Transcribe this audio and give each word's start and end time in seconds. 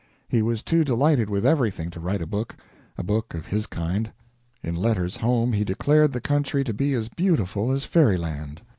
He 0.27 0.41
was 0.41 0.63
too 0.63 0.83
delighted 0.83 1.29
with 1.29 1.45
everything 1.45 1.91
to 1.91 1.99
write 1.99 2.23
a 2.23 2.25
book 2.25 2.55
a 2.97 3.03
book 3.03 3.35
of 3.35 3.45
his 3.45 3.67
kind. 3.67 4.11
In 4.63 4.73
letters 4.73 5.17
home 5.17 5.53
he 5.53 5.63
declared 5.63 6.11
the 6.11 6.19
country 6.19 6.63
to 6.63 6.73
be 6.73 6.93
as 6.93 7.07
beautiful 7.07 7.69
as 7.71 7.83
fairyland. 7.85 8.63